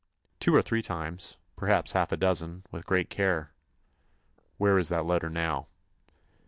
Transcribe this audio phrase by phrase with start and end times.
[0.39, 3.51] "Two or three times—perhaps half a dozen—with great care."
[4.57, 5.67] "Where is that letter now?"